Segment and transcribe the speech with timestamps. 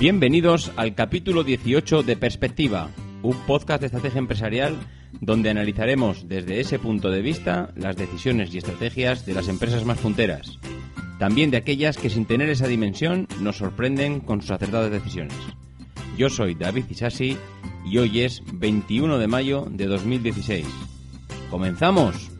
[0.00, 2.88] Bienvenidos al capítulo 18 de Perspectiva,
[3.22, 4.78] un podcast de estrategia empresarial
[5.20, 9.98] donde analizaremos desde ese punto de vista las decisiones y estrategias de las empresas más
[9.98, 10.58] punteras,
[11.18, 15.36] también de aquellas que sin tener esa dimensión nos sorprenden con sus acertadas decisiones.
[16.16, 17.36] Yo soy David Isasi
[17.84, 20.66] y hoy es 21 de mayo de 2016.
[21.50, 22.30] ¡Comenzamos!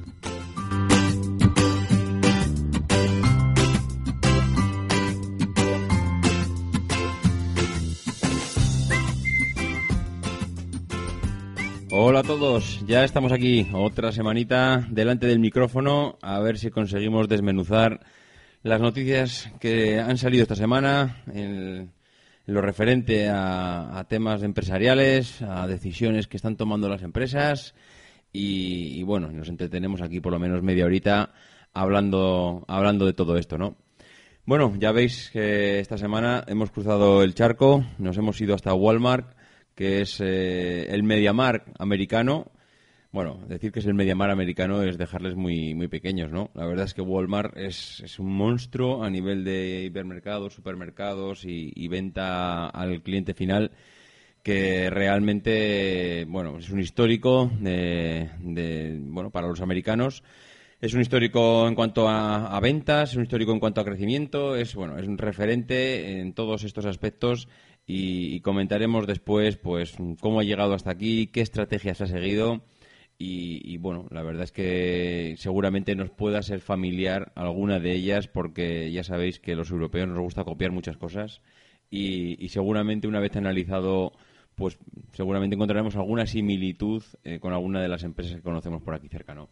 [12.30, 18.06] Todos, ya estamos aquí otra semanita delante del micrófono a ver si conseguimos desmenuzar
[18.62, 21.90] las noticias que han salido esta semana en,
[22.46, 27.74] lo referente a, temas empresariales, a decisiones que están tomando las empresas
[28.32, 31.32] y, bueno, nos entretenemos aquí por lo menos media horita
[31.74, 33.74] hablando, hablando de todo esto, ¿no?
[34.46, 39.39] Bueno, ya veis que esta semana hemos cruzado el charco, nos hemos ido hasta Walmart
[39.80, 42.52] que es eh, el MediaMark americano.
[43.12, 46.50] Bueno, decir que es el MediaMark americano es dejarles muy, muy pequeños, ¿no?
[46.52, 51.88] La verdad es que Walmart es, es un monstruo a nivel de hipermercados, supermercados y,
[51.88, 53.70] venta al cliente final
[54.42, 58.28] que realmente, bueno, es un histórico de,
[59.00, 60.22] bueno, para los americanos.
[60.82, 64.56] Es un histórico en cuanto a, a, ventas, es un histórico en cuanto a crecimiento,
[64.56, 67.48] es bueno, es un referente en todos estos aspectos
[67.92, 72.62] y, comentaremos después pues cómo ha llegado hasta aquí, qué estrategias ha seguido
[73.22, 78.90] y, bueno, la verdad es que seguramente nos pueda ser familiar alguna de ellas porque
[78.92, 81.42] ya sabéis que los europeos nos gusta copiar muchas cosas
[81.90, 84.12] y, seguramente una vez analizado
[84.54, 84.78] pues
[85.12, 89.34] seguramente encontraremos alguna similitud eh, con alguna de las empresas que conocemos por aquí cerca,
[89.34, 89.48] ¿no?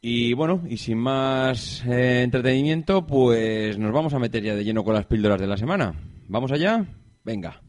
[0.00, 4.84] Y bueno, y sin más eh, entretenimiento, pues nos vamos a meter ya de lleno
[4.84, 5.94] con las píldoras de la semana.
[6.28, 6.86] ¿Vamos allá?
[7.26, 7.60] Venga.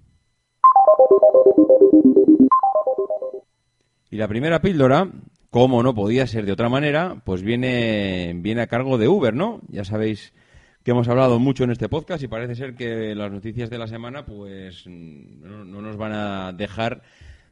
[4.12, 5.12] Y la primera píldora,
[5.50, 9.62] como no podía ser de otra manera, pues viene, viene a cargo de Uber, ¿no?
[9.68, 10.32] Ya sabéis
[10.84, 13.88] que hemos hablado mucho en este podcast y parece ser que las noticias de la
[13.88, 17.02] semana pues no, nos van a dejar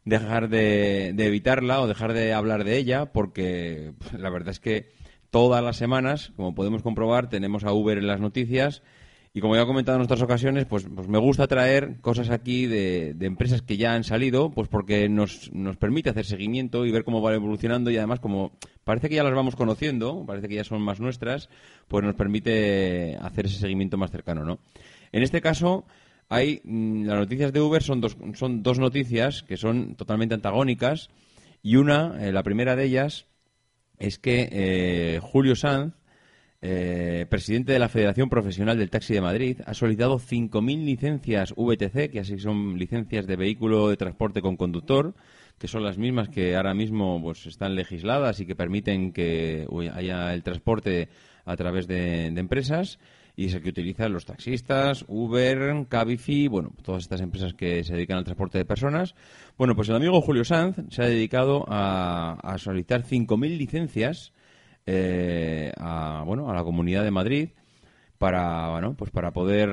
[0.05, 4.91] dejar de, evitarla o dejar de hablar de ella porque la verdad es que
[5.31, 8.83] todas las semanas, como podemos comprobar, tenemos a Uber en las noticias
[9.35, 12.67] y como ya he comentado en otras ocasiones, pues, pues me gusta traer cosas aquí
[12.67, 17.03] de, empresas que ya han salido, pues porque nos, nos permite hacer seguimiento y ver
[17.03, 18.53] cómo va evolucionando y además como
[18.85, 21.49] parece que ya las vamos conociendo, parece que ya son más nuestras,
[21.89, 24.59] pues nos permite hacer ese seguimiento más cercano, ¿no?
[25.11, 25.83] En este caso,
[26.29, 31.09] hay mm, las noticias de Uber son dos, son dos noticias que son totalmente antagónicas
[31.61, 33.25] y una, eh, la primera de ellas,
[33.99, 35.93] es que eh, Julio Sanz,
[36.67, 42.09] eh, presidente de la Federación Profesional del Taxi de Madrid, ha solicitado 5.000 licencias VTC,
[42.09, 45.13] que así son licencias de vehículo de transporte con conductor,
[45.59, 50.33] que son las mismas que ahora mismo pues, están legisladas y que permiten que haya
[50.33, 51.07] el transporte
[51.45, 52.97] a través de, empresas
[53.35, 57.93] y es el que utilizan los taxistas, Uber, Cabify, bueno, todas estas empresas que se
[57.93, 59.13] dedican al transporte de personas.
[59.55, 64.33] Bueno, pues el amigo Julio Sanz se ha dedicado a, a solicitar 5.000 licencias
[64.85, 67.49] eh, a, bueno, a la Comunidad de Madrid
[68.17, 69.69] para, bueno, pues para poder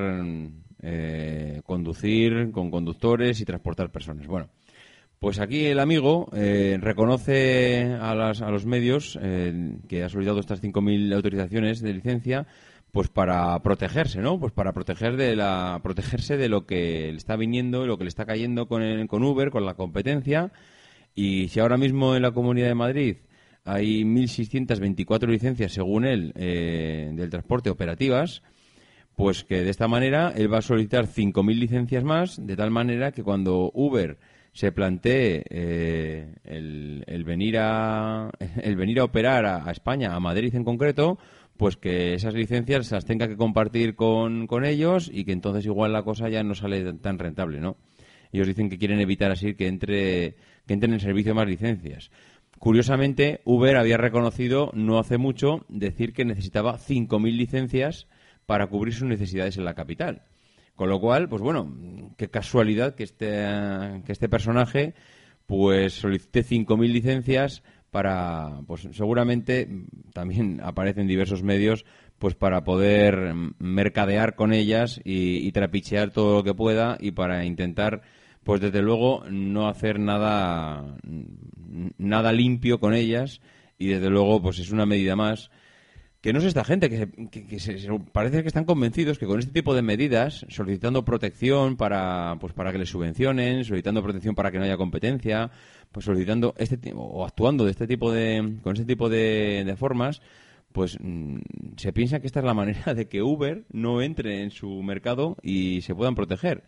[0.82, 4.26] eh, conducir con conductores y transportar personas.
[4.26, 4.48] Bueno,
[5.18, 9.18] pues aquí el amigo eh, reconoce a, las, a, los medios
[9.88, 12.46] que ha solicitado estas 5.000 autorizaciones de licencia
[12.92, 14.38] pues para protegerse, ¿no?
[14.38, 18.08] Pues para proteger de la, protegerse de lo que le está viniendo, lo que le
[18.08, 20.52] está cayendo con, el, con Uber, con la competencia
[21.14, 23.16] Y si ahora mismo en la Comunidad de Madrid
[23.64, 28.42] hay 1.624 licencias, según él, eh, del transporte operativas,
[29.14, 33.12] pues que de esta manera él va a solicitar 5.000 licencias más, de tal manera
[33.12, 34.18] que cuando Uber
[34.52, 38.30] se plantee eh, el, venir a,
[38.62, 41.18] el venir a operar a, España, a Madrid en concreto,
[41.56, 45.92] pues que esas licencias las tenga que compartir con, con ellos y que entonces igual
[45.92, 47.76] la cosa ya no sale tan rentable, ¿no?
[48.32, 50.36] Ellos dicen que quieren evitar así que entre
[50.66, 52.10] que entren en servicio más licencias.
[52.62, 58.06] Curiosamente, Uber había reconocido no hace mucho decir que necesitaba 5.000 licencias
[58.46, 60.22] para cubrir sus necesidades en la capital.
[60.76, 63.26] Con lo cual, pues bueno, qué casualidad que este,
[64.06, 64.94] que este personaje
[65.44, 69.68] pues solicite 5.000 licencias para, pues seguramente
[70.12, 71.84] también aparece en diversos medios,
[72.20, 78.02] pues para poder mercadear con ellas y trapichear todo lo que pueda y para intentar
[78.44, 80.96] pues desde luego no hacer nada
[81.98, 83.40] nada limpio con ellas
[83.78, 85.50] y desde luego pues es una medida más
[86.20, 89.74] que no es esta gente que, se, parece que están convencidos que con este tipo
[89.74, 94.64] de medidas solicitando protección para pues para que les subvencionen solicitando protección para que no
[94.64, 95.50] haya competencia
[95.90, 100.22] pues solicitando este o actuando de este tipo de con este tipo de, de formas
[100.72, 101.38] pues mm,
[101.76, 105.36] se piensa que esta es la manera de que Uber no entre en su mercado
[105.42, 106.62] y se puedan proteger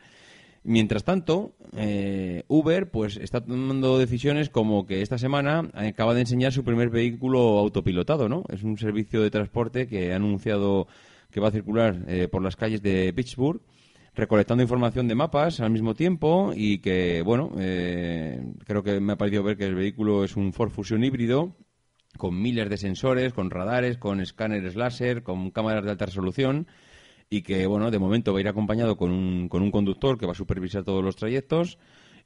[0.67, 6.53] Mientras tanto, eh, Uber pues está tomando decisiones como que esta semana acaba de enseñar
[6.53, 8.45] su primer vehículo autopilotado, ¿no?
[8.49, 10.89] Es un servicio de transporte que ha anunciado
[11.31, 13.61] que va a circular eh, por las calles de Pittsburgh
[14.15, 19.17] recolectando información de mapas al mismo tiempo y que, bueno, eh, creo que me ha
[19.17, 21.57] parecido ver que el vehículo es un Ford Fusion híbrido
[22.17, 26.69] con miles de sensores, con radares, con escáneres láser, con cámaras de alta resolución
[27.31, 30.27] y que, bueno, de momento va a ir acompañado con un, con un conductor que
[30.27, 31.79] va a supervisar todos los trayectos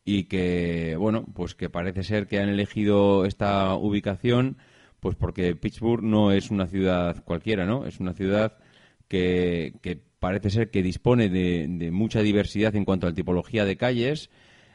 [0.05, 4.59] y que, bueno, pues que parece ser que han elegido esta ubicación
[5.01, 7.87] pues porque Pittsburgh no es una ciudad cualquiera, ¿no?
[7.87, 8.59] Es una ciudad
[9.07, 13.77] que, que parece ser que dispone de, mucha diversidad en cuanto a la tipología de
[13.77, 14.31] calles,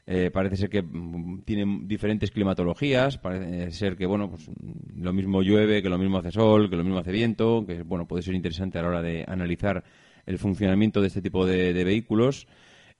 [0.05, 4.49] eh, parece ser que mm, tiene diferentes climatologías, parece ser que bueno, pues
[4.95, 8.07] lo mismo llueve, que lo mismo hace sol, que lo mismo hace viento, que bueno,
[8.07, 9.83] puede ser interesante a la hora de analizar
[10.25, 12.47] el funcionamiento de este tipo de, vehículos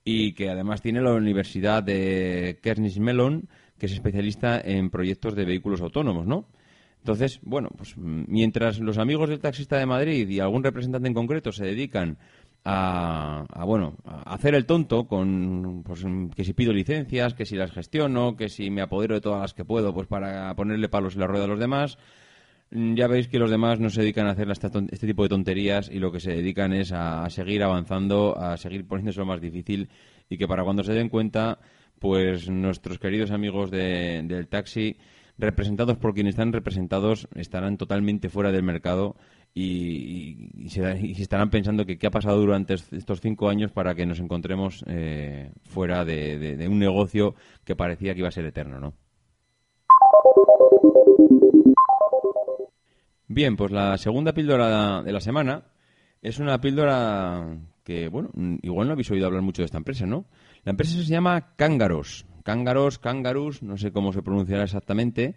[0.03, 3.47] y que además tiene la Universidad de Kernis Mellon,
[3.77, 6.47] que es especialista en proyectos de vehículos autónomos, ¿no?
[6.99, 11.51] Entonces, bueno, pues mientras los amigos del taxista de Madrid y algún representante en concreto
[11.51, 12.17] se dedican
[12.65, 16.05] a, bueno, a hacer el tonto con pues,
[16.35, 19.53] que si pido licencias, que si las gestiono, que si me apodero de todas las
[19.53, 21.97] que puedo, pues para ponerle palos en la rueda a los demás,
[22.73, 25.99] ya veis que los demás no se dedican a hacer este tipo de tonterías y
[25.99, 29.89] lo que se dedican es a, seguir avanzando, a seguir poniéndose lo más difícil
[30.27, 31.59] y que para cuando se den cuenta,
[31.99, 34.97] pues nuestros queridos amigos del taxi,
[35.37, 39.17] representados por quienes están representados, estarán totalmente fuera del mercado
[39.53, 40.81] y, se,
[41.21, 45.51] estarán pensando que qué ha pasado durante estos cinco años para que nos encontremos eh,
[45.61, 49.02] fuera de un negocio que parecía que iba a ser eterno, ¿no?
[53.33, 55.63] Bien, pues la segunda píldora de la semana
[56.21, 58.29] es una píldora que, bueno,
[58.61, 60.25] igual no habéis oído hablar mucho de esta empresa, ¿no?
[60.63, 62.27] La empresa se llama Cángaros.
[62.43, 65.33] Cángaros, Cángarus, no sé cómo se pronunciará exactamente,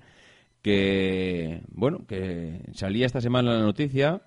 [0.60, 4.20] que, bueno, que salía esta semana la noticia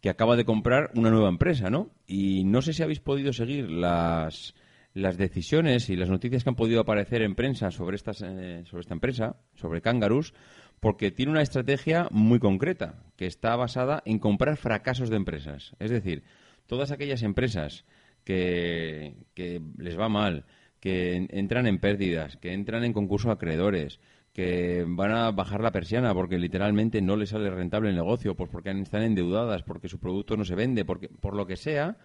[0.00, 1.90] que acaba de comprar una nueva empresa, ¿no?
[2.06, 4.54] Y no sé si habéis podido seguir las,
[4.94, 8.82] las decisiones y las noticias que han podido aparecer en prensa sobre, estas, eh, sobre
[8.82, 10.34] esta empresa, sobre Cángarus,
[10.80, 15.74] porque tiene una estrategia muy concreta, que está basada en comprar fracasos de empresas.
[15.78, 16.24] Es decir,
[16.66, 17.84] todas aquellas empresas
[18.24, 19.14] que,
[19.78, 20.44] les va mal,
[20.80, 24.00] que entran en pérdidas, que entran en concurso de acreedores,
[24.32, 28.50] que van a bajar la persiana porque literalmente no les sale rentable el negocio, pues
[28.50, 31.98] porque están endeudadas, porque su producto no se vende, porque por lo que sea,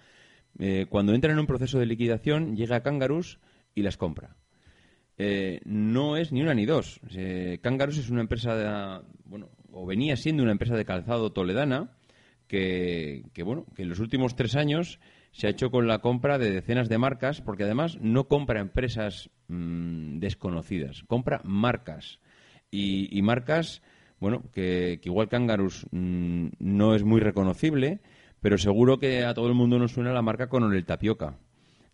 [0.59, 3.39] eh, cuando entran en un proceso de liquidación llega Kangarus
[3.75, 4.35] y las compra.
[5.17, 6.99] Eh, no es ni una ni dos.
[7.15, 11.91] Eh, es una empresa, de, bueno, o venía siendo una empresa de calzado toledana
[12.47, 14.99] que, bueno, que en los últimos tres años
[15.31, 19.29] se ha hecho con la compra de decenas de marcas, porque además no compra empresas
[19.47, 22.19] mm, desconocidas, compra marcas.
[22.69, 23.81] Y, marcas,
[24.19, 28.01] bueno, que, igual Kangarus mm, no es muy reconocible,
[28.41, 31.38] pero seguro que a todo el mundo nos suena la marca con el Tapioca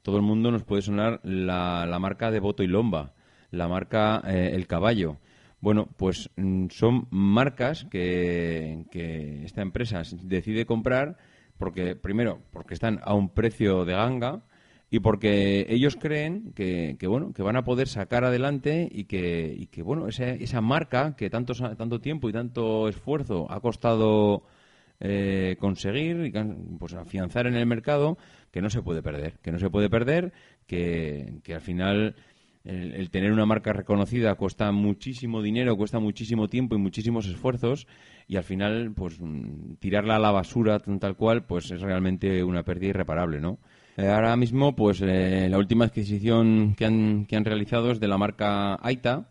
[0.03, 3.13] todo el mundo nos puede sonar la, marca de Boto y Lomba,
[3.51, 5.17] la marca eh, El Caballo.
[5.61, 8.85] Bueno, pues mm, son marcas que,
[9.45, 11.17] esta empresa decide comprar
[11.57, 14.43] porque, primero, porque están a un precio de ganga
[14.89, 19.67] y porque ellos creen que, bueno que van a poder sacar adelante y que, y
[19.67, 24.43] que bueno esa, esa marca que tanto tanto tiempo y tanto esfuerzo ha costado
[24.99, 26.31] eh, conseguir y
[26.77, 28.17] pues afianzar en el mercado
[28.51, 30.33] que no se puede perder que no se puede perder
[30.67, 32.15] que, que al final
[32.65, 37.87] el, tener una marca reconocida cuesta muchísimo dinero, cuesta muchísimo tiempo y muchísimos esfuerzos
[38.27, 42.63] y al final, pues mm, tirarla a la basura tal cual, pues es realmente una
[42.63, 43.59] pérdida irreparable, ¿no?
[43.97, 48.07] Eh, ahora mismo, pues eh, la última adquisición que han, que han realizado es de
[48.07, 49.29] la marca Aita,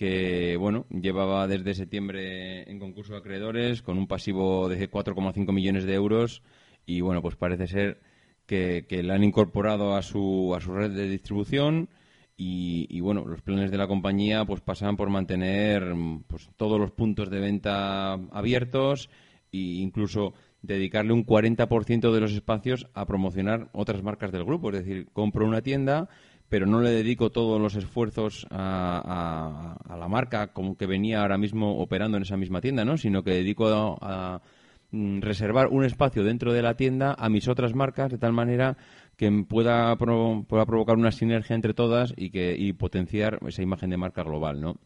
[0.00, 5.84] que bueno, llevaba desde septiembre en concurso de acreedores con un pasivo de 4,5 millones
[5.84, 6.40] de euros
[6.86, 8.00] y bueno, pues parece ser
[8.46, 11.90] que, que la han incorporado a su, a su red de distribución
[12.34, 15.94] y, bueno, los planes de la compañía pues pasan por mantener
[16.26, 19.10] pues, todos los puntos de venta abiertos
[19.52, 24.70] e incluso dedicarle un 40% de los espacios a promocionar otras marcas del grupo.
[24.70, 26.08] Es decir, compro una tienda,
[26.50, 31.78] pero no le dedico todos los esfuerzos a, la marca como que venía ahora mismo
[31.78, 32.98] operando en esa misma tienda, ¿no?
[32.98, 33.68] sino que dedico
[34.02, 34.42] a
[34.90, 38.76] mm, reservar un espacio dentro de la tienda a mis otras marcas de tal manera
[39.16, 44.60] que pueda, provocar una sinergia entre todas y, que, potenciar esa imagen de marca global,
[44.60, 44.76] ¿no?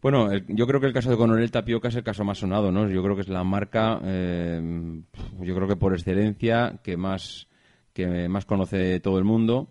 [0.00, 2.88] Bueno, yo creo que el caso de Conorel Tapioca es el caso más sonado, ¿no?
[2.88, 5.00] Yo creo que es la marca, eh,
[5.40, 7.48] yo creo que por excelencia, que más,
[7.92, 9.70] que más conoce todo el mundo,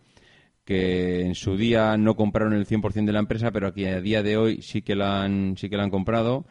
[0.67, 4.21] que en su día no compraron el 100% de la empresa, pero aquí a día
[4.21, 6.45] de hoy sí que la han, sí que la han comprado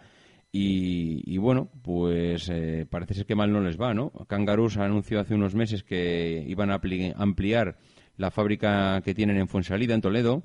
[0.51, 4.11] y, bueno, pues eh, parece ser que mal no les va, ¿no?
[4.27, 6.81] Kangaroos anunció hace unos meses que iban a
[7.17, 7.77] ampliar
[8.17, 10.45] la fábrica que tienen en Fuensalida, en Toledo,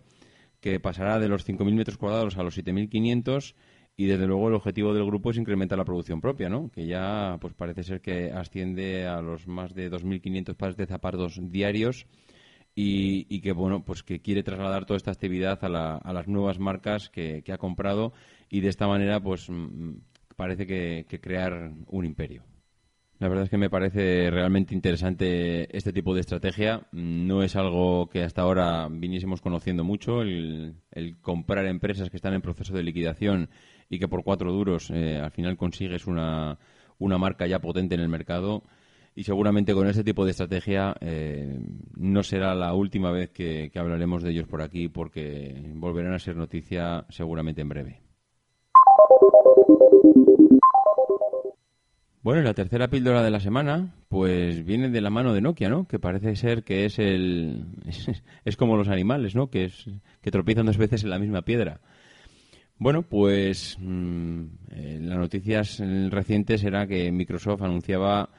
[0.59, 3.55] que pasará de los 5.000 metros cuadrados a los 7.500
[3.95, 6.69] y desde luego el objetivo del grupo es incrementar la producción propia, ¿no?
[6.71, 11.39] Que ya pues parece ser que asciende a los más de 2.500 pares de zapatos
[11.41, 12.05] diarios
[12.73, 17.09] y, que bueno pues que quiere trasladar toda esta actividad a, a las nuevas marcas
[17.09, 18.13] que, que ha comprado
[18.49, 20.01] y de esta manera pues mm, mm,
[20.35, 22.43] parece que, crear un imperio.
[23.19, 26.87] La verdad es que me parece realmente interesante este tipo de estrategia.
[26.91, 30.75] No es algo que hasta ahora viniésemos conociendo mucho, el,
[31.21, 33.49] comprar empresas que están en proceso de liquidación
[33.87, 36.57] y que por cuatro duros eh, al final consigues una,
[36.97, 38.63] una marca ya potente en el mercado.
[39.13, 41.59] Y seguramente con este tipo de estrategia eh,
[41.97, 46.37] no será la última vez que hablaremos de ellos por aquí porque volverán a ser
[46.37, 48.01] noticia seguramente en breve.
[52.23, 55.87] Bueno, la tercera píldora de la semana, pues viene de la mano de Nokia, ¿no?
[55.87, 57.65] Que parece ser que es el
[58.45, 59.49] es, como los animales, ¿no?
[59.49, 59.89] Que es
[60.21, 61.81] que tropiezan dos veces en la misma piedra.
[62.77, 65.63] Bueno, pues mm, eh, la noticia
[66.09, 68.29] reciente será que Microsoft anunciaba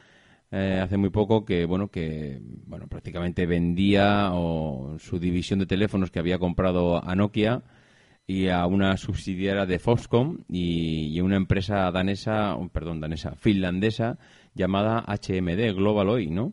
[0.53, 6.11] eh, hace muy poco que bueno que bueno prácticamente vendía o su división de teléfonos
[6.11, 7.63] que había comprado a Nokia
[8.27, 14.19] y a una subsidiaria de Foxconn y, una empresa danesa, perdón, danesa, finlandesa
[14.55, 16.53] llamada HMD, Global Oil, ¿no?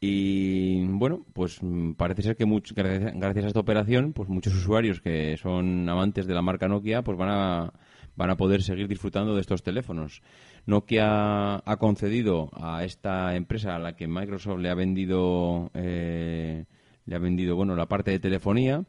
[0.00, 1.60] Y bueno, pues
[1.96, 6.42] parece ser que gracias, a esta operación, pues muchos usuarios que son amantes de la
[6.42, 7.72] marca Nokia, pues van a,
[8.14, 10.22] van a poder seguir disfrutando de estos teléfonos.
[10.68, 16.66] Nokia ha concedido a esta empresa a la que Microsoft le ha vendido, eh,
[17.06, 18.84] le ha vendido, bueno, la parte de telefonía,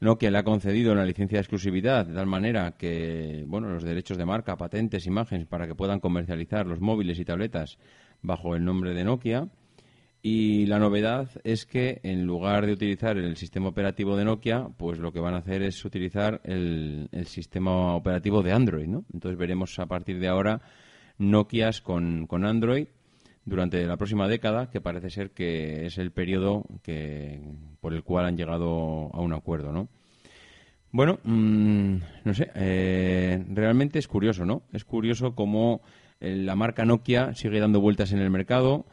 [0.00, 4.18] Nokia le ha concedido una licencia de exclusividad de tal manera que bueno, los derechos
[4.18, 7.78] de marca, patentes, imágenes para que puedan comercializar los móviles y tabletas
[8.20, 9.48] bajo el nombre de Nokia.
[10.22, 14.98] Y la novedad es que en lugar de utilizar el sistema operativo de Nokia, pues
[14.98, 19.04] lo que van a hacer es utilizar el, sistema operativo de Android, ¿no?
[19.14, 20.60] Entonces veremos a partir de ahora
[21.18, 22.86] Nokias con, con Android
[23.46, 27.40] durante la próxima década, que parece ser que es el periodo que,
[27.80, 29.88] por el cual han llegado a un acuerdo, ¿no?
[30.90, 34.62] Bueno, mm, no sé, eh, realmente es curioso, ¿no?
[34.72, 35.80] Es curioso cómo
[36.20, 38.86] eh, la marca Nokia sigue dando vueltas en el mercado.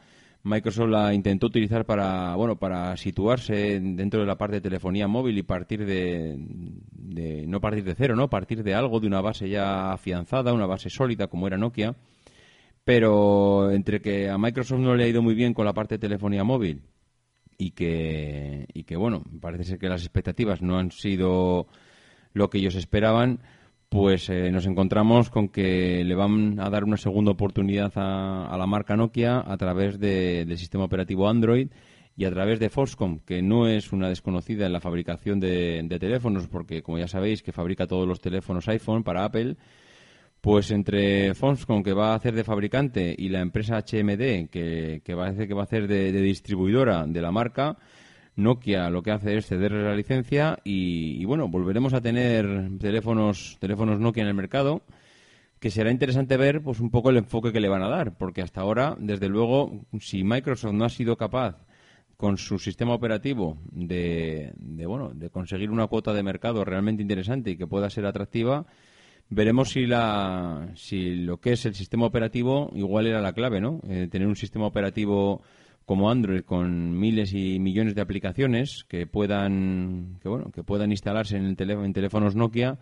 [0.44, 5.38] Microsoft la intentó utilizar para, bueno, para situarse dentro de la parte de telefonía móvil
[5.38, 6.36] y partir de,
[6.92, 8.28] de, no partir de cero, ¿no?
[8.28, 11.96] Partir de algo, de una base ya afianzada, una base sólida como era Nokia
[12.84, 16.00] pero entre que a Microsoft no le ha ido muy bien con la parte de
[16.00, 16.82] telefonía móvil
[17.56, 21.66] y que, y que bueno, parece ser que las expectativas no han sido
[22.34, 23.40] lo que ellos esperaban,
[23.88, 28.66] pues eh, nos encontramos con que le van a dar una segunda oportunidad a, la
[28.66, 31.68] marca Nokia a través del sistema operativo Android
[32.16, 35.98] y a través de Foxconn, que no es una desconocida en la fabricación de, de
[35.98, 39.56] teléfonos, porque como ya sabéis que fabrica todos los teléfonos iPhone para Apple,
[40.44, 45.48] pues entre Foxconn, que va a hacer de fabricante, y la empresa HMD, que, hacer
[45.48, 47.78] que va a hacer de, distribuidora de la marca,
[48.36, 53.56] Nokia lo que hace es cederle la licencia y, y, bueno, volveremos a tener teléfonos,
[53.58, 54.82] teléfonos Nokia en el mercado
[55.58, 58.42] que será interesante ver pues un poco el enfoque que le van a dar, porque
[58.42, 61.56] hasta ahora, desde luego, si Microsoft no ha sido capaz
[62.18, 67.52] con su sistema operativo de, de, bueno de conseguir una cuota de mercado realmente interesante
[67.52, 68.66] y que pueda ser atractiva
[69.30, 73.80] veremos si la si lo que es el sistema operativo igual era la clave no
[73.88, 75.42] eh, tener un sistema operativo
[75.86, 81.36] como Android con miles y millones de aplicaciones que puedan que bueno que puedan instalarse
[81.36, 82.78] en el teléfono en teléfonos Nokia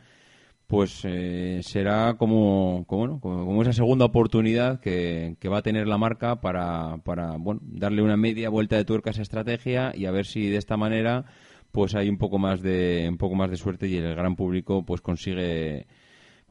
[0.72, 6.40] pues eh, será como, como, como, esa segunda oportunidad que, va a tener la marca
[6.40, 10.24] para, para bueno, darle una media vuelta de tuerca a esa estrategia y a ver
[10.24, 11.26] si de esta manera
[11.72, 14.82] pues hay un poco más de un poco más de suerte y el gran público
[14.82, 15.86] pues consigue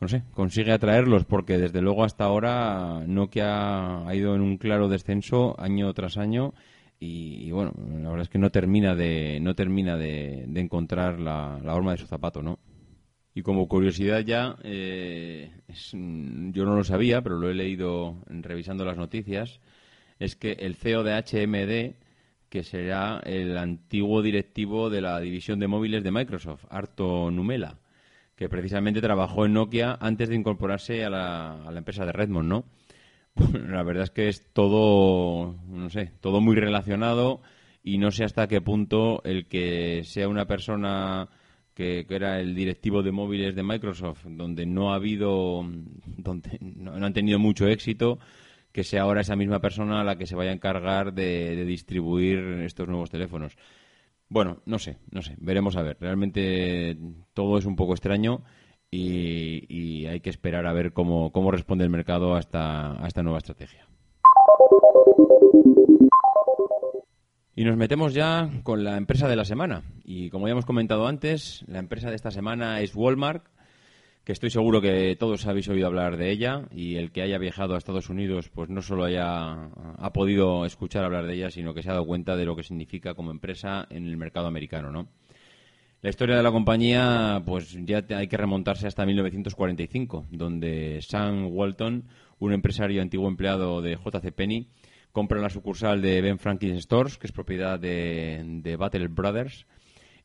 [0.01, 4.89] no sé, consigue atraerlos porque desde luego hasta ahora Nokia ha ido en un claro
[4.89, 6.55] descenso año tras año
[6.99, 11.73] y, bueno, la verdad es que no termina de no termina de, encontrar la, la
[11.75, 12.59] horma de su zapato, ¿no?
[13.33, 15.51] Y como curiosidad ya, eh,
[15.91, 19.61] yo no lo sabía, pero lo he leído revisando las noticias,
[20.19, 21.95] es que el CEO de HMD,
[22.49, 27.79] que será el antiguo directivo de la división de móviles de Microsoft, Arto Numela,
[28.41, 32.65] que precisamente trabajó en Nokia antes de incorporarse a la, empresa de Redmond, ¿no?
[33.69, 37.43] la verdad es que es todo, no sé, todo muy relacionado
[37.83, 41.29] y no sé hasta qué punto el que sea una persona
[41.75, 45.63] que, era el directivo de móviles de Microsoft, donde no ha habido,
[46.17, 48.17] donde no, han tenido mucho éxito,
[48.71, 52.87] que sea ahora esa misma persona la que se vaya a encargar de, distribuir estos
[52.87, 53.55] nuevos teléfonos.
[54.31, 55.97] Bueno, no sé, no sé, veremos a ver.
[55.99, 56.97] Realmente
[57.33, 58.45] todo es un poco extraño
[58.89, 63.23] y, hay que esperar a ver cómo, cómo responde el mercado a esta, a esta
[63.23, 63.85] nueva estrategia.
[67.57, 69.83] Y nos metemos ya con la empresa de la semana.
[70.05, 73.43] Y como ya hemos comentado antes, la empresa de esta semana es Walmart,
[74.23, 77.75] que estoy seguro que todos habéis oído hablar de ella y el que haya viajado
[77.75, 81.81] a Estados Unidos pues no solo haya ha podido escuchar hablar de ella, sino que
[81.81, 85.07] se ha dado cuenta de lo que significa como empresa en el mercado americano, ¿no?
[86.01, 92.05] La historia de la compañía, pues ya hay que remontarse hasta 1945, donde Sam Walton,
[92.39, 94.67] un empresario antiguo empleado de JC Penney,
[95.11, 99.67] compra la sucursal de Ben Franklin Stores, que es propiedad de, Battle Brothers,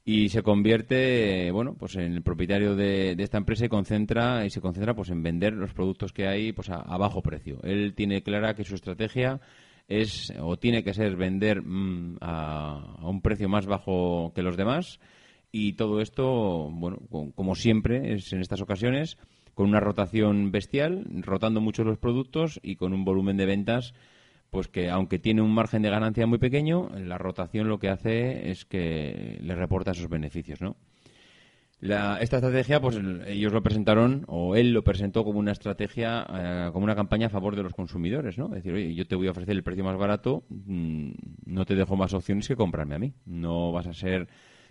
[0.09, 4.61] y se convierte, bueno, pues en el propietario de, esta empresa y concentra y se
[4.61, 7.59] concentra, pues, en vender los productos que hay, pues, a, bajo precio.
[7.65, 9.41] Él tiene clara que su estrategia
[9.89, 15.01] es o tiene que ser vender mm, a, un precio más bajo que los demás
[15.51, 16.99] y todo esto, bueno,
[17.35, 19.19] como siempre es en estas ocasiones,
[19.55, 23.93] con una rotación bestial, rotando mucho los productos y con un volumen de ventas
[24.57, 28.51] pues que aunque tiene un margen de ganancia muy pequeño, la rotación lo que hace
[28.51, 30.77] es que le reporta esos beneficios, ¿no?
[31.79, 36.85] esta estrategia, pues ellos lo presentaron, o él lo presentó como una estrategia, eh, como
[36.85, 38.47] una campaña a favor de los consumidores, ¿no?
[38.47, 41.11] Es decir, oye, yo te voy a ofrecer el precio más barato, mm,
[41.45, 43.13] no te dejo más opciones que comprarme a mí.
[43.27, 44.27] No vas a ser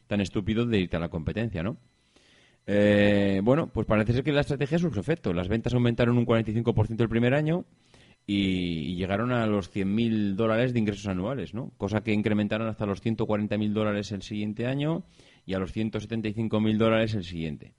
[0.07, 1.77] tan estúpido de irte a la competencia, ¿no?
[2.65, 5.31] Eh, bueno, pues parece ser que la estrategia su efecto.
[5.31, 7.65] Las ventas aumentaron un 45% el primer año,
[8.27, 11.71] y, llegaron a los 100.000 dólares de ingresos anuales, ¿no?
[11.77, 15.03] Cosa que incrementaron hasta los 140.000 dólares el siguiente año
[15.45, 17.73] y a los 175.000 dólares el siguiente.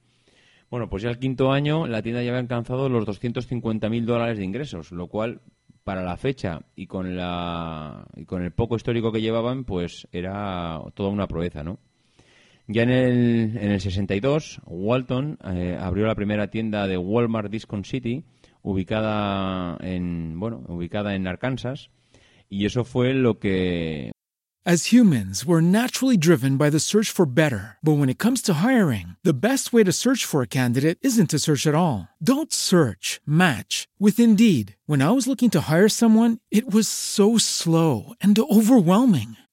[0.70, 4.44] Bueno, pues ya el quinto año la tienda ya había alcanzado los 250.000 dólares de
[4.44, 5.40] ingresos, lo cual
[5.84, 10.80] para la fecha y con la y con el poco histórico que llevaban, pues era
[10.94, 11.78] toda una proeza, ¿no?
[12.68, 17.86] Ya en el, en el 62, Walton eh, abrió la primera tienda de Walmart Discount
[17.86, 18.24] City
[18.66, 21.88] ubicada en, bueno, ubicada en Arkansas.
[22.50, 24.10] Y eso fue lo que
[24.68, 27.76] As humans, we're naturally driven by the search for better.
[27.84, 31.30] But when it comes to hiring, the best way to search for a candidate isn't
[31.30, 32.08] to search at all.
[32.20, 34.74] Don't search, match with Indeed.
[34.86, 39.36] When I was looking to hire someone, it was so slow and overwhelming.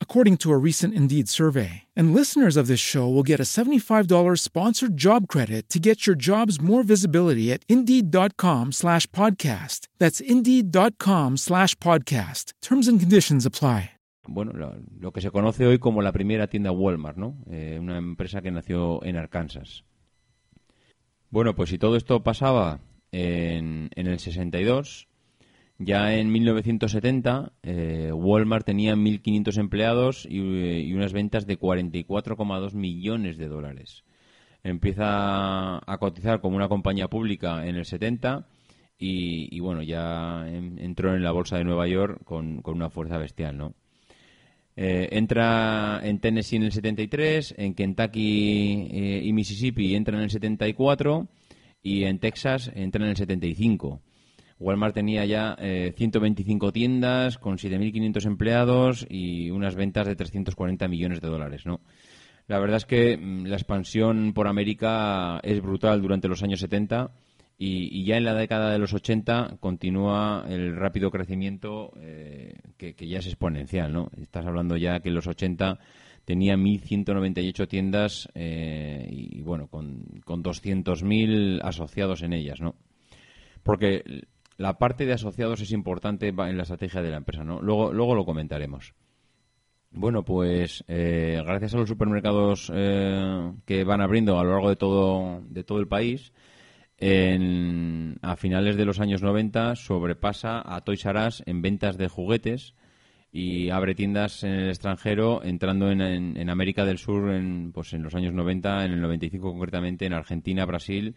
[0.00, 1.84] according to a recent Indeed survey.
[1.94, 4.08] And listeners of this show will get a $75
[4.40, 9.86] sponsored job credit to get your jobs more visibility at Indeed.com slash podcast.
[9.98, 12.52] That's Indeed.com slash podcast.
[12.60, 13.90] Terms and conditions apply.
[14.28, 17.36] bueno, lo, lo, que se conoce hoy como la primera tienda Walmart, ¿no?
[17.50, 19.84] Eh, una empresa que nació en Arkansas.
[21.30, 22.80] Bueno, pues si todo esto pasaba
[23.10, 25.08] en, en el 62,
[25.78, 33.38] ya en 1970 eh, Walmart tenía 1.500 empleados y, y, unas ventas de 44,2 millones
[33.38, 34.04] de dólares.
[34.62, 38.46] Empieza a cotizar como una compañía pública en el 70
[39.00, 43.74] y, bueno, ya entró en la bolsa de Nueva York con, una fuerza bestial, ¿no?
[44.74, 50.30] Eh, entra en Tennessee en el 73, en Kentucky eh, y Mississippi entra en el
[50.30, 51.28] 74
[51.82, 54.00] y en Texas entra en el 75.
[54.58, 61.20] Walmart tenía ya eh, 125 tiendas con 7.500 empleados y unas ventas de 340 millones
[61.20, 61.80] de dólares, ¿no?
[62.48, 67.10] La verdad es que mm, la expansión por América es brutal durante los años 70
[67.60, 73.08] y, ya en la década de los 80 continúa el rápido crecimiento eh, que, que,
[73.08, 74.10] ya es exponencial, ¿no?
[74.20, 75.78] Estás hablando ya que en los 80
[76.24, 82.74] tenía 1.198 tiendas eh, y, bueno, con, con 200.000 asociados en ellas, ¿no?
[83.62, 84.04] Porque
[84.58, 87.62] la parte de asociados es importante en la estrategia de la empresa, ¿no?
[87.62, 88.92] Luego, luego lo comentaremos.
[89.90, 94.76] Bueno, pues eh, gracias a los supermercados eh, que van abriendo a lo largo de
[94.76, 96.32] todo, de todo el país,
[96.98, 102.08] en, a finales de los años 90 sobrepasa a Toys R Us en ventas de
[102.08, 102.74] juguetes
[103.30, 107.92] y abre tiendas en el extranjero, entrando en, en, en, América del Sur en, pues
[107.92, 111.14] en los años 90, en el 95 concretamente, en Argentina, Brasil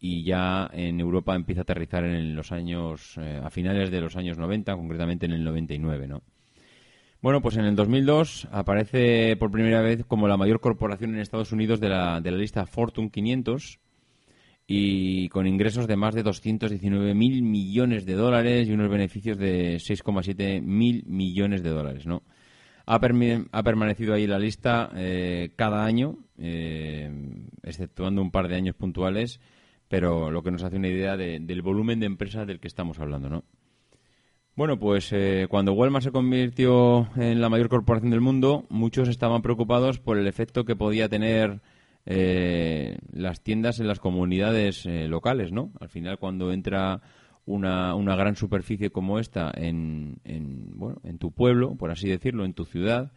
[0.00, 4.16] y ya en Europa empieza a aterrizar en los años, eh, a finales de los
[4.16, 6.22] años 90, concretamente en el 99, ¿no?
[7.20, 11.50] Bueno, pues en el 2002 aparece por primera vez como la mayor corporación en Estados
[11.50, 13.80] Unidos de la, de la lista Fortune 500
[14.68, 19.78] y con ingresos de más de 219 mil millones de dólares y unos beneficios de
[19.78, 22.22] 6,7 mil millones de dólares, ¿no?
[22.86, 27.10] Ha, ha, permanecido ahí la lista eh, cada año, eh,
[27.62, 29.40] exceptuando un par de años puntuales,
[29.88, 32.98] pero lo que nos hace una idea de, del volumen de empresas del que estamos
[33.00, 33.44] hablando, ¿no?
[34.54, 39.40] Bueno, pues eh, cuando Walmart se convirtió en la mayor corporación del mundo, muchos estaban
[39.40, 41.60] preocupados por el efecto que podía tener
[42.06, 45.70] eh, las tiendas en las comunidades eh, locales, ¿no?
[45.78, 47.02] Al final, cuando entra
[47.46, 52.44] una, una gran superficie como esta en, en, bueno, en tu pueblo, por así decirlo,
[52.44, 53.12] en tu ciudad,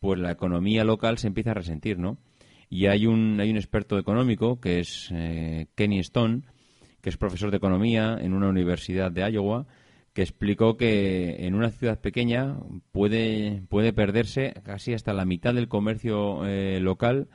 [0.00, 2.16] pues la economía local se empieza a resentir, ¿no?
[2.70, 6.42] Y hay un, hay un experto económico que es eh, Kenny Stone,
[7.00, 9.66] que es profesor de economía en una universidad de Iowa,
[10.12, 12.58] que explicó que en una ciudad pequeña
[12.92, 17.28] puede, puede perderse casi hasta la mitad del comercio eh, local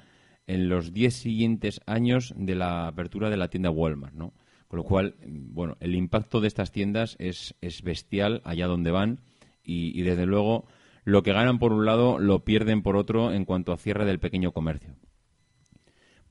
[0.48, 4.34] en los 10 siguientes años de la apertura de la tienda Walmart, ¿no?
[4.68, 9.20] Con lo cual, bueno, el impacto de estas tiendas es, es bestial allá donde van
[9.64, 10.66] y, y, desde luego
[11.06, 14.20] lo que ganan por un lado lo pierden por otro en cuanto a cierre del
[14.20, 14.96] pequeño comercio.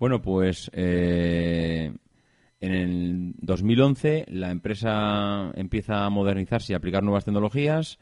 [0.03, 1.93] Bueno, pues eh,
[2.59, 8.01] en el 2011 la empresa empieza a modernizarse y a aplicar nuevas tecnologías.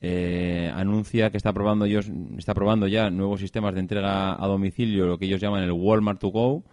[0.00, 5.06] Eh, anuncia que está probando, ellos, está probando ya nuevos sistemas de entrega a domicilio,
[5.06, 6.64] lo que ellos llaman el Walmart to Go,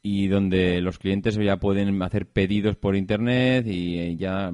[0.00, 4.52] y donde los clientes ya pueden hacer pedidos por internet y eh, ya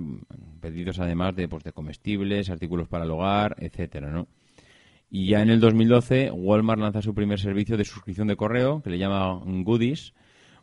[0.63, 4.27] pedidos además de, pues, de comestibles, artículos para el hogar, etcétera, ¿no?
[5.11, 8.91] Y ya en el 2012, Walmart lanza su primer servicio de suscripción de correo, que
[8.91, 10.15] le llama Goodies,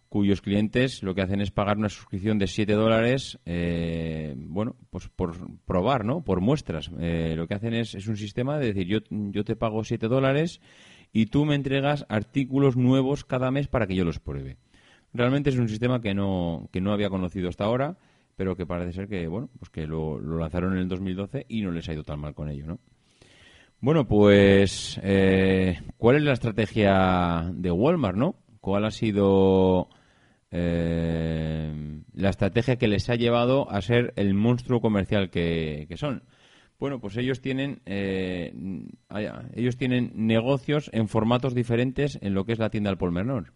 [0.07, 5.09] cuyos clientes lo que hacen es pagar una suscripción de 7 dólares, eh, bueno, pues
[5.09, 6.23] por probar, ¿no?
[6.23, 6.89] Por muestras.
[6.97, 10.07] Eh, lo que hacen es, es un sistema de decir, yo, yo te pago 7
[10.07, 10.61] dólares
[11.11, 14.57] y tú me entregas artículos nuevos cada mes para que yo los pruebe.
[15.13, 17.97] Realmente es un sistema que no, que no había conocido hasta ahora,
[18.37, 21.61] pero que parece ser que, bueno, pues que lo, lo lanzaron en el 2012 y
[21.63, 22.79] no les ha ido tan mal con ello, ¿no?
[23.79, 28.35] Bueno, pues, eh, ¿cuál es la estrategia de Walmart, no?
[28.59, 29.89] ¿Cuál ha sido
[30.49, 36.23] eh, la estrategia que les ha llevado a ser el monstruo comercial que, son?
[36.79, 38.51] Bueno, pues ellos tienen eh,
[39.53, 43.53] ellos tienen negocios en formatos diferentes en lo que es la tienda al por menor.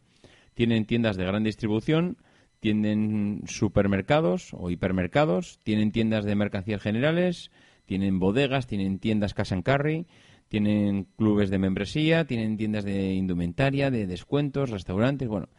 [0.53, 2.17] Tienen tiendas de gran distribución,
[2.59, 7.49] tienen supermercados o hipermercados, tienen tiendas de mercancías generales,
[7.91, 10.07] tienen bodegas, tienen tiendas cash and carry,
[10.47, 15.49] tienen clubes de membresía, tienen tiendas de indumentaria, de descuentos, restaurantes, bueno,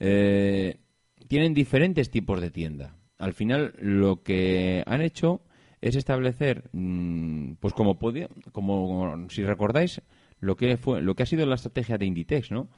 [0.00, 0.80] eh,
[1.28, 2.96] tienen diferentes tipos de tienda.
[3.16, 5.42] Al final, lo que han hecho
[5.80, 7.96] es establecer, mm, pues como,
[8.50, 10.02] como si recordáis,
[10.40, 12.68] lo que fue, lo que ha sido la estrategia de Inditex, ¿no?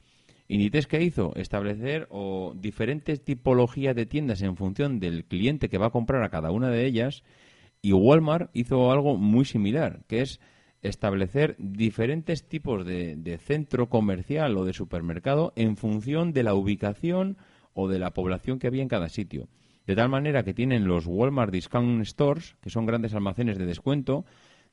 [0.47, 5.87] Inditex qué hizo establecer o diferentes tipologías de tiendas en función del cliente que va
[5.87, 7.23] a comprar a cada una de ellas
[7.81, 10.39] y Walmart hizo algo muy similar, que es
[10.81, 17.37] establecer diferentes tipos de, centro comercial o de supermercado en función de la ubicación
[17.73, 19.47] o de la población que había en cada sitio.
[19.85, 24.25] De tal manera que tienen los Walmart Discount Stores, que son grandes almacenes de descuento,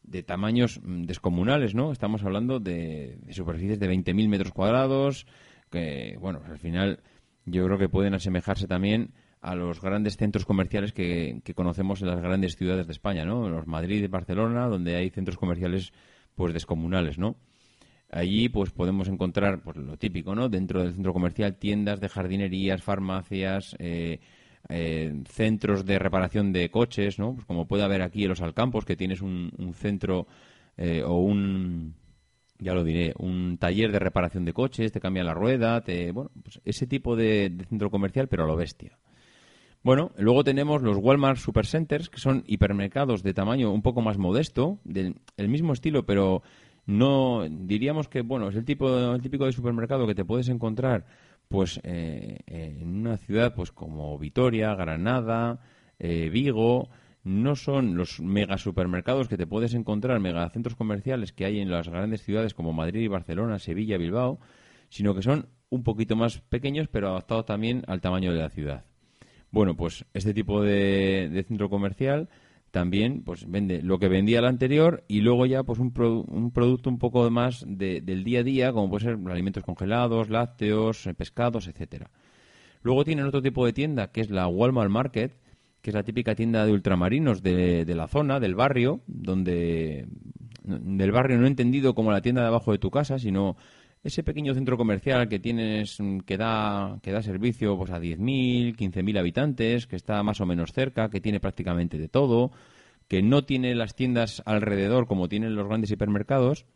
[0.03, 1.93] de tamaños mm, descomunales, ¿no?
[1.93, 5.27] Estamos hablando de, de superficies de 20.000 metros cuadrados,
[5.71, 7.01] que, bueno, al final
[7.45, 12.21] yo creo que pueden asemejarse también a los grandes centros comerciales que, conocemos en las
[12.21, 13.49] grandes ciudades de España, ¿no?
[13.49, 15.93] Los Madrid y Barcelona, donde hay centros comerciales
[16.35, 17.37] pues descomunales, ¿no?
[18.11, 20.49] Allí pues podemos encontrar pues lo típico, ¿no?
[20.49, 24.21] Dentro del centro comercial tiendas de jardinerías, farmacias, eh,
[24.69, 27.35] eh, centros de reparación de coches, ¿no?
[27.35, 30.27] Pues como puede haber aquí en los Alcampos, que tienes un, centro
[30.77, 31.95] eh, o un
[32.59, 36.31] ya lo diré, un taller de reparación de coches, te cambia la rueda, te, bueno,
[36.43, 38.99] pues ese tipo de centro comercial, pero a lo bestia.
[39.83, 44.81] Bueno, luego tenemos los Walmart Supercenters, que son hipermercados de tamaño un poco más modesto,
[44.85, 46.43] del el mismo estilo, pero
[46.85, 51.07] no diríamos que bueno es el tipo el típico de supermercado que te puedes encontrar
[51.49, 55.61] pues eh, en una ciudad pues como Vitoria, Granada,
[55.99, 56.89] eh, Vigo.
[57.25, 61.89] No son los mega supermercados que te puedes encontrar, megacentros comerciales que hay en las
[61.89, 64.39] grandes ciudades como Madrid y Barcelona, Sevilla, Bilbao,
[64.89, 68.85] sino que son un poquito más pequeños, pero adaptados también al tamaño de la ciudad.
[69.51, 72.29] Bueno, pues este tipo de, centro comercial
[72.71, 75.93] también pues vende lo que vendía el anterior y luego ya pues un,
[76.29, 81.07] un producto un poco más del día a día como puede ser alimentos congelados, lácteos,
[81.07, 82.11] eh, pescados, etcétera.
[82.83, 85.33] Luego tienen otro tipo de tienda que es la Walmart Market,
[85.81, 90.07] que es la típica tienda de ultramarinos de, de la zona, del barrio, donde
[90.63, 93.57] del barrio no entendido como la tienda de abajo de tu casa, sino
[94.03, 98.77] ese pequeño centro comercial que tienes mm, que da que da servicio pues a 10.000,
[98.77, 102.53] 15.000 habitantes, que está más o menos cerca, que tiene prácticamente de todo,
[103.09, 106.67] que no tiene las tiendas alrededor como tienen los grandes hipermercados,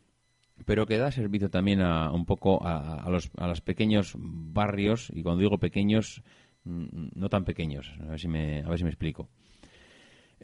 [0.65, 5.23] pero que da servicio también a un poco a, los, a los pequeños barrios y
[5.23, 6.23] cuando digo pequeños
[6.65, 9.29] mm, no tan pequeños, a ver si me a ver si me explico.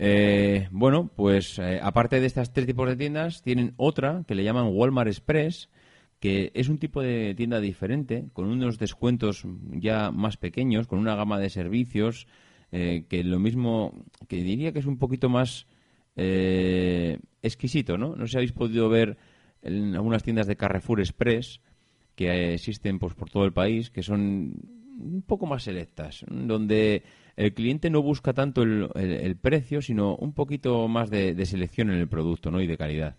[0.01, 4.45] Eh, bueno, pues eh, aparte de estas tres tipos de tiendas, tienen otra que le
[4.45, 5.69] llaman Walmart Express,
[6.21, 11.15] que es un tipo de tienda diferente, con unos descuentos ya más pequeños, con una
[11.15, 12.27] gama de servicios,
[12.73, 15.67] eh, que lo mismo, que diría que es un poquito más
[16.17, 18.17] eh, exquisito, ¿no?
[18.17, 19.17] No sé si habéis podido ver
[19.63, 21.61] en algunas tiendas de Carrefour Express
[22.15, 24.55] que existen pues, por todo el país, que son
[24.99, 27.05] un poco más selectas, donde
[27.37, 31.99] el cliente no busca tanto el, precio, sino un poquito más de, de, selección en
[31.99, 32.61] el producto ¿no?
[32.61, 33.17] y de calidad.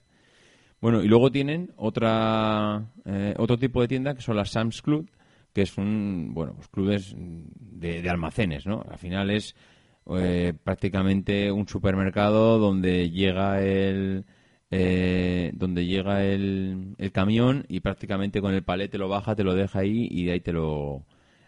[0.82, 5.10] Bueno, y luego tienen otra eh, otro tipo de tienda que son las Sam's Club,
[5.54, 8.86] que es un, bueno, pues clubes de, almacenes, ¿no?
[8.90, 9.56] Al final es
[10.18, 14.26] eh, prácticamente un supermercado donde llega el
[14.72, 19.56] eh, donde llega el, el, camión y prácticamente con el palete lo baja, te lo
[19.56, 21.06] deja ahí y de ahí te lo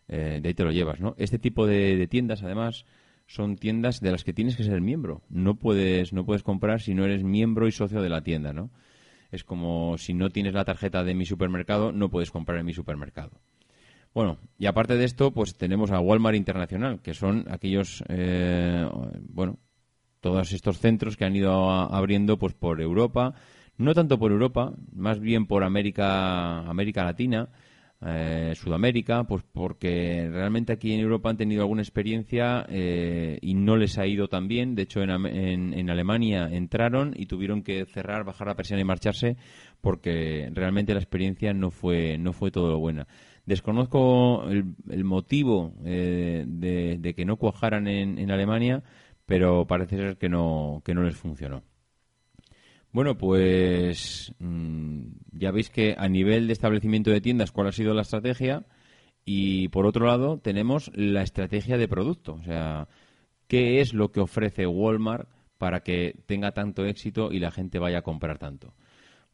[0.07, 1.15] de ahí te lo llevas, ¿no?
[1.17, 2.85] Este tipo de, de tiendas, además,
[3.27, 5.21] son tiendas de las que tienes que ser miembro.
[5.29, 8.71] No puedes no puedes comprar si no eres miembro y socio de la tienda, ¿no?
[9.31, 12.73] Es como si no tienes la tarjeta de mi supermercado, no puedes comprar en mi
[12.73, 13.31] supermercado.
[14.13, 18.85] Bueno, y aparte de esto, pues tenemos a Walmart Internacional, que son aquellos, eh,
[19.29, 19.57] bueno,
[20.19, 23.33] todos estos centros que han ido abriendo pues por Europa,
[23.77, 27.49] no tanto por Europa, más bien por América, América Latina,
[28.03, 33.77] eh, Sudamérica, pues porque realmente aquí en Europa han tenido alguna experiencia eh, y no
[33.77, 34.73] les ha ido tan bien.
[34.73, 39.37] De hecho, en, en, Alemania entraron y tuvieron que cerrar, bajar la presión y marcharse
[39.81, 43.07] porque realmente la experiencia no fue, no fue todo lo buena.
[43.45, 48.83] Desconozco el, motivo eh, de, que no cuajaran en, en Alemania,
[49.25, 51.63] pero parece ser que no, que no les funcionó.
[52.91, 55.01] Bueno, pues mm,
[55.31, 58.65] ya veis que a nivel de establecimiento de tiendas, ¿cuál ha sido la estrategia?
[59.23, 62.33] Y por otro lado, tenemos la estrategia de producto.
[62.33, 62.89] O sea,
[63.47, 67.99] ¿qué es lo que ofrece Walmart para que tenga tanto éxito y la gente vaya
[67.99, 68.73] a comprar tanto?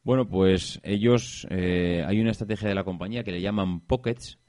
[0.04, 4.40] Bueno, pues ellos, eh, hay una estrategia de la compañía que le llaman Pockets,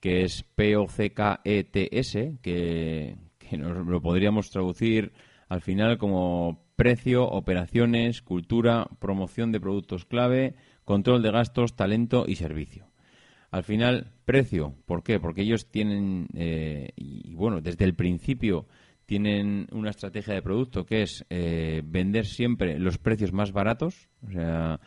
[0.00, 5.12] que es P-O-C-K-E-T-S, que, que nos lo podríamos traducir
[5.48, 10.54] al final como precio, operaciones, cultura, promoción de productos clave,
[10.86, 12.86] control de gastos, talento y servicio.
[13.50, 14.74] Al final, precio.
[14.86, 15.20] ¿Por qué?
[15.20, 18.66] Porque ellos tienen, eh, y bueno, desde el principio
[19.04, 24.08] tienen una estrategia de producto que es eh, vender siempre los precios más baratos.
[24.26, 24.80] O sea,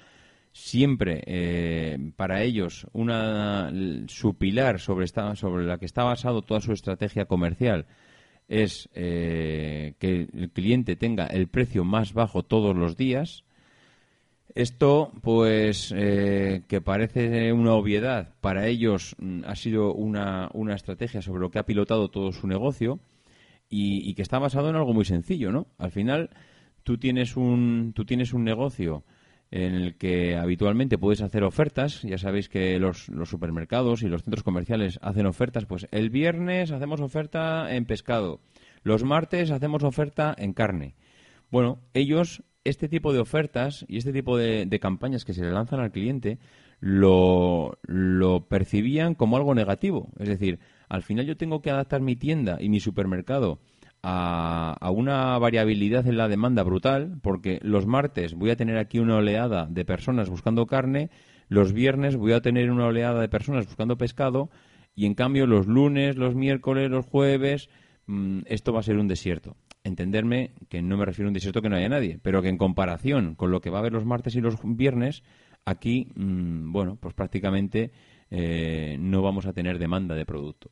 [0.51, 3.71] siempre eh, para ellos una,
[4.07, 7.85] su pilar sobre, esta, sobre la que está basado toda su estrategia comercial
[8.53, 13.43] es eh, que el cliente tenga el precio más bajo todos los días.
[14.53, 21.23] Esto, pues, eh, que parece una obviedad, para ellos mm, ha sido una, una, estrategia
[21.23, 22.99] sobre lo que ha pilotado todo su negocio
[23.69, 25.65] y, y, que está basado en algo muy sencillo, ¿no?
[25.79, 26.29] Al final,
[26.83, 29.03] tú tienes un, tú tienes un negocio
[29.53, 32.01] en el que habitualmente puedes hacer ofertas.
[32.01, 35.65] Ya sabéis que los, supermercados y los centros comerciales hacen ofertas.
[35.65, 38.39] Pues el viernes hacemos oferta en pescado,
[38.81, 40.95] los martes hacemos oferta en carne.
[41.51, 45.81] Bueno, ellos este tipo de ofertas y este tipo de, campañas que se le lanzan
[45.81, 46.39] al cliente
[46.79, 47.77] lo
[48.49, 50.09] percibían como algo negativo.
[50.17, 50.57] Es decir,
[50.89, 53.59] al final yo tengo que adaptar mi tienda y mi supermercado
[54.03, 59.15] a, una variabilidad en la demanda brutal, porque los martes voy a tener aquí una
[59.15, 61.09] oleada de personas buscando carne,
[61.47, 64.49] los viernes voy a tener una oleada de personas buscando pescado,
[64.93, 67.69] y en cambio los lunes, los miércoles, los jueves,
[68.05, 69.55] mm, esto va a ser un desierto.
[69.83, 72.57] Entenderme que no me refiero a un desierto que no haya nadie, pero que en
[72.57, 75.23] comparación con lo que va a haber los martes y los viernes,
[75.65, 77.91] aquí, mm, bueno, pues prácticamente
[78.29, 80.71] eh, no vamos a tener demanda de producto.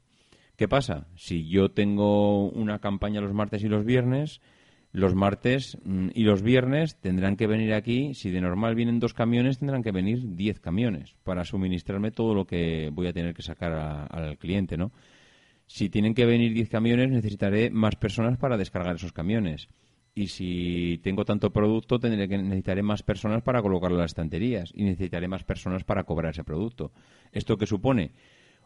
[0.55, 1.07] ¿Qué pasa?
[1.15, 4.41] Si yo tengo una campaña los martes y los viernes,
[4.91, 9.13] los martes mm, y los viernes tendrán que venir aquí, si de normal vienen dos
[9.13, 13.41] camiones, tendrán que venir diez camiones para suministrarme todo lo que voy a tener que
[13.41, 13.73] sacar
[14.09, 14.91] al cliente, ¿no?
[15.65, 19.69] Si tienen que venir diez camiones, necesitaré más personas para descargar esos camiones.
[20.13, 24.71] Y si tengo tanto producto, tendré que necesitaré más personas para colocarlo en las estanterías
[24.75, 26.91] y necesitaré más personas para cobrar ese producto.
[27.31, 28.11] ¿Esto qué supone?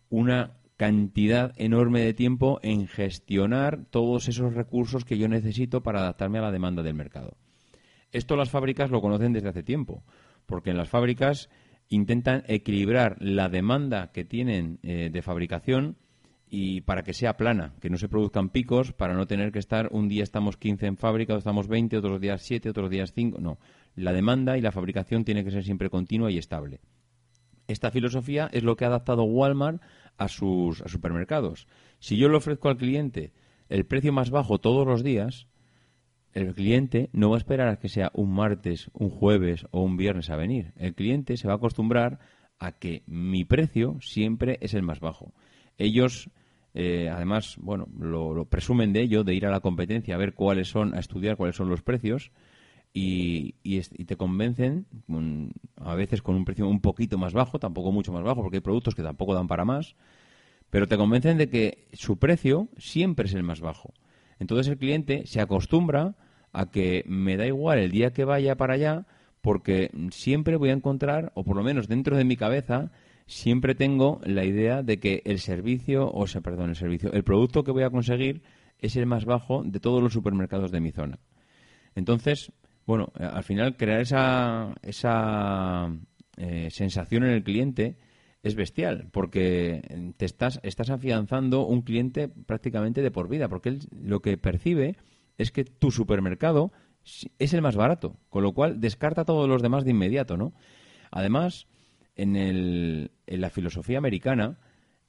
[0.10, 6.39] Una cantidad enorme de tiempo en gestionar todos esos recursos que yo necesito para adaptarme
[6.39, 7.38] a la demanda del mercado.
[8.11, 10.03] Esto las fábricas lo conocen desde hace tiempo,
[10.45, 11.49] porque en las fábricas
[11.89, 15.97] intentan equilibrar la demanda que tienen eh, de fabricación
[16.49, 19.89] y para que sea plana, que no se produzcan picos, para no tener que estar
[19.91, 23.39] un día estamos 15 en fábrica, estamos 20, otros días 7, otros días 5.
[23.41, 23.57] No,
[23.95, 26.79] la demanda y la fabricación tiene que ser siempre continua y estable.
[27.67, 29.81] Esta filosofía es lo que ha adaptado Walmart
[30.17, 31.67] a sus supermercados.
[31.99, 33.34] Si yo le ofrezco al cliente
[33.69, 35.47] el precio más bajo todos los días,
[36.34, 39.97] el cliente no va a esperar a que sea un martes, un jueves o un
[39.97, 40.73] viernes a venir.
[40.75, 42.19] El cliente se va a acostumbrar
[42.60, 45.34] a que mi precio siempre es el más bajo.
[45.78, 46.30] Ellos,
[46.73, 50.67] eh, además, bueno, lo, presumen de ello, de ir a la competencia a ver cuáles
[50.67, 52.32] son, a estudiar cuáles son los precios
[52.97, 54.86] y, y, te convencen,
[55.75, 58.62] a veces con un precio un poquito más bajo, tampoco mucho más bajo, porque hay
[58.62, 59.97] productos que tampoco dan para más,
[60.69, 63.93] pero te convencen de que su precio siempre es el más bajo.
[64.39, 66.15] Entonces el cliente se acostumbra
[66.53, 69.05] a que me da igual el día que vaya para allá,
[69.41, 72.91] porque siempre voy a encontrar, o por lo menos dentro de mi cabeza,
[73.27, 77.65] siempre tengo la idea de que el servicio, o sea, perdón, el servicio, el producto
[77.65, 78.41] que voy a conseguir
[78.79, 81.19] es el más bajo de todos los supermercados de mi zona.
[81.93, 82.53] Entonces,
[82.86, 85.91] bueno, eh, al final crear esa, esa
[86.38, 87.98] eh, sensación en el cliente
[88.43, 93.80] es bestial, porque te estás, estás afianzando un cliente prácticamente de por vida, porque él
[93.91, 94.98] lo que percibe
[95.39, 96.71] es que tu supermercado
[97.39, 100.54] es el más barato, con lo cual descarta a todos los demás de inmediato, ¿no?
[101.10, 101.67] Además,
[102.15, 104.59] en, el, en la filosofía americana,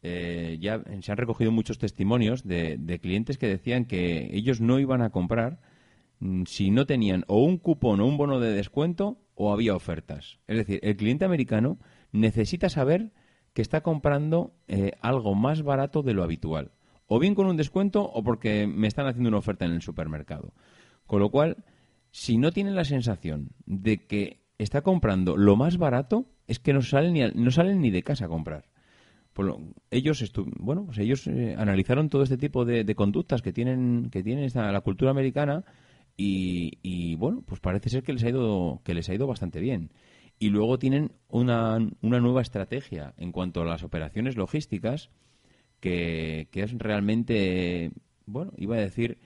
[0.03, 4.79] eh, ya se han recogido muchos testimonios de, de clientes que decían que ellos no
[4.79, 5.59] iban a comprar
[6.47, 10.39] si no tenían o un cupón o un bono de descuento o había ofertas.
[10.47, 11.79] Es decir, el cliente americano
[12.13, 13.13] necesita saber
[13.53, 16.73] que está comprando eh, algo más barato de lo habitual.
[17.07, 20.53] O bien con un descuento o porque me están haciendo una oferta en el supermercado.
[21.07, 21.65] Con lo cual,
[22.11, 26.83] si no tienen la sensación de que está comprando lo más barato, es que no
[26.83, 28.65] salen ni, no salen ni de casa a comprar.
[29.91, 34.49] ellos bueno, pues ellos eh, analizaron todo este tipo de, conductas que tienen que tiene
[34.49, 35.65] la cultura americana
[36.17, 39.93] y, bueno, pues parece ser que les ha ido, que les ha ido bastante bien.
[40.39, 45.11] Y luego tienen una, una nueva estrategia en cuanto a las operaciones logísticas
[45.81, 47.93] que, que es realmente,
[48.27, 49.19] bueno, iba a decir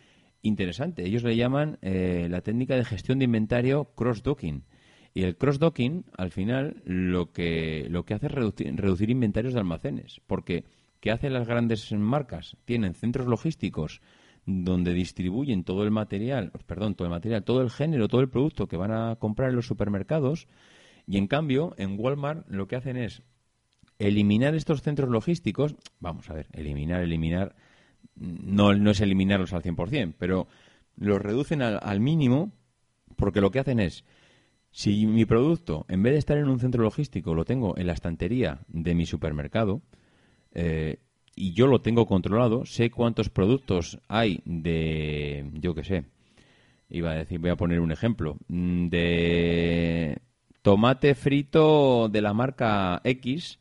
[0.42, 1.04] interesante.
[1.04, 4.64] Ellos le llaman eh, la técnica de gestión de inventario cross-docking.
[5.12, 9.60] Y el cross-docking, al final, lo que, lo que hace es reducir, reducir inventarios de
[9.60, 10.20] almacenes.
[10.26, 10.64] Porque,
[11.00, 12.56] ¿qué hacen las grandes marcas?
[12.64, 14.00] Tienen centros logísticos
[14.46, 18.66] donde distribuyen todo el material, perdón, todo el material, todo el género, todo el producto
[18.66, 20.48] que van a comprar en los supermercados.
[21.06, 23.22] Y en cambio, en Walmart lo que hacen es
[23.98, 25.76] eliminar estos centros logísticos.
[25.98, 27.54] Vamos a ver, eliminar, eliminar
[28.16, 30.48] no, no es eliminarlos al 100%, pero
[30.96, 32.52] los reducen al, mínimo
[33.16, 34.04] porque lo que hacen es,
[34.70, 37.92] si mi producto, en vez de estar en un centro logístico, lo tengo en la
[37.92, 39.82] estantería de mi supermercado,
[40.52, 40.98] eh,
[41.40, 46.04] y yo lo tengo controlado, sé cuántos productos hay de, yo qué sé,
[46.90, 50.18] iba a decir, voy a poner un ejemplo, mm, de
[50.62, 53.58] tomate frito de la marca X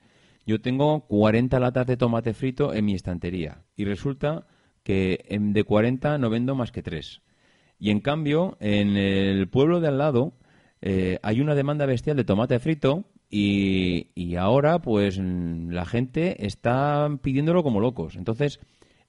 [0.50, 4.48] yo tengo 40 latas de tomate frito en mi estantería y resulta
[4.82, 7.22] que de 40 no vendo más que 3.
[7.78, 10.34] Y en cambio, en el pueblo de al lado
[10.82, 17.10] eh, hay una demanda bestial de tomate frito y, y, ahora pues la gente está
[17.22, 18.16] pidiéndolo como locos.
[18.16, 18.60] Entonces,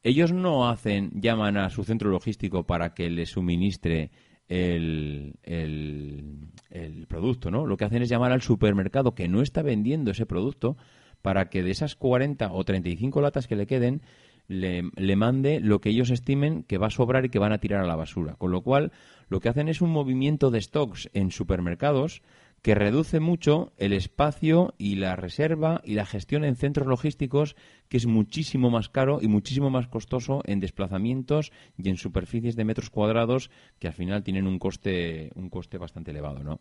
[0.02, 4.10] ellos no hacen, llaman a su centro logístico para que les suministre
[4.48, 7.66] el, el, el, producto, ¿no?
[7.66, 10.76] Lo que hacen es llamar al supermercado que no está vendiendo ese producto
[11.22, 14.02] para que de esas 40 o 35 latas que le queden,
[14.48, 17.58] le, le, mande lo que ellos estimen que va a sobrar y que van a
[17.58, 18.34] tirar a la basura.
[18.34, 18.90] Con lo cual,
[19.28, 22.22] lo que hacen es un movimiento de stocks en supermercados
[22.62, 27.56] que reduce mucho el espacio y la reserva y la gestión en centros logísticos,
[27.88, 32.64] que es muchísimo más caro y muchísimo más costoso en desplazamientos y en superficies de
[32.64, 36.60] metros cuadrados que al final tienen un coste, un coste bastante elevado, ¿no?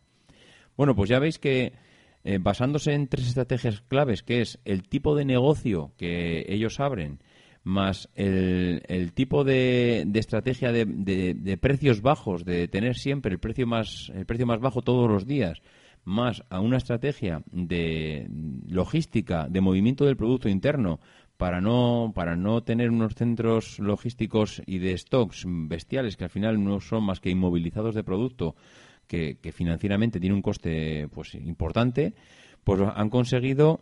[0.78, 1.74] Bueno, pues ya veis que
[2.24, 7.20] eh, basándose en tres estrategias claves, que es el tipo de negocio que ellos abren,
[7.64, 14.26] más el, tipo de, estrategia de, precios bajos, de tener siempre el precio más el
[14.26, 15.62] precio más bajo todos los días,
[16.10, 18.28] más a una estrategia de
[18.68, 20.99] logística, de movimiento del producto interno,
[21.38, 26.62] para no para no tener unos centros logísticos y de stocks bestiales que al final
[26.62, 28.55] no son más que inmovilizados de producto
[29.07, 32.14] que, financieramente tiene un coste pues importante,
[32.64, 33.82] pues han conseguido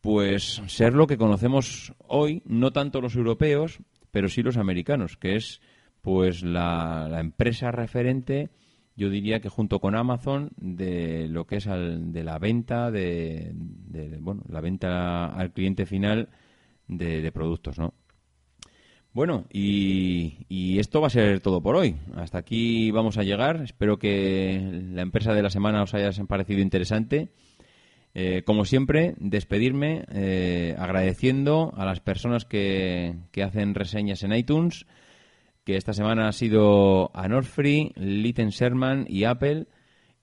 [0.00, 3.78] pues ser lo que conocemos hoy, no tanto los europeos,
[4.10, 5.60] pero sí los americanos, que es
[6.02, 8.50] pues la, empresa referente,
[8.96, 13.52] yo diría que junto con Amazon, de lo que es de la venta de,
[14.20, 16.28] bueno, la venta al cliente final
[16.86, 17.94] de, de productos, ¿no?
[19.12, 21.96] Bueno, y, esto va a ser todo por hoy.
[22.14, 23.60] Hasta aquí vamos a llegar.
[23.62, 27.28] Espero que la empresa de la semana os haya parecido interesante.
[28.14, 34.86] Eh, como siempre, despedirme eh, agradeciendo a las personas que, que, hacen reseñas en iTunes,
[35.64, 39.66] que esta semana ha sido Anorfree, Litten Sherman y Apple.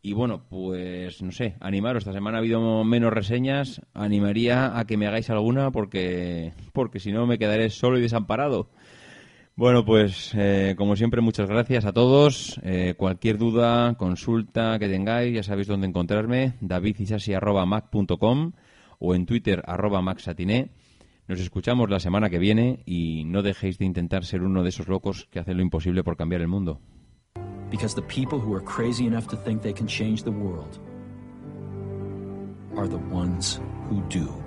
[0.02, 2.02] Y bueno, pues no sé, animaros.
[2.02, 3.82] Esta semana ha habido menos reseñas.
[3.94, 8.70] Animaría a que me hagáis alguna porque, porque si no me quedaré solo y desamparado.
[9.58, 12.62] Bueno, pues eh, como siempre, muchas gracias a todos.
[12.64, 18.52] Eh, cualquier duda, consulta que tengáis, ya sabéis dónde encontrarme, davidisasi.mac.com
[19.00, 20.02] o en Twitter arroba.
[21.28, 24.88] Nos escuchamos la semana que viene y no dejéis de intentar ser uno de esos
[24.88, 26.80] locos que hacen lo imposible por cambiar el mundo.
[27.70, 30.80] Because the people who are crazy enough to think they can change the world
[32.78, 33.60] are the ones
[33.90, 34.47] who do.